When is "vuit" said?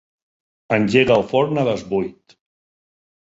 1.91-2.35